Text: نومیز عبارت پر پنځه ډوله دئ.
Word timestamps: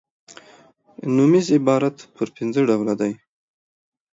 نومیز 1.15 1.47
عبارت 1.57 1.95
پر 2.15 2.27
پنځه 2.37 2.61
ډوله 2.67 2.93
دئ. 2.99 3.13